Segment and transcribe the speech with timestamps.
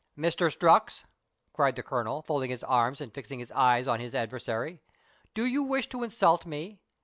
[0.17, 0.49] "Mr.
[0.51, 1.03] Strux,"
[1.53, 4.81] cried the Colonel, folding his arms, and fixing his eyes on his adversary,"
[5.35, 6.79] do you wish to insult me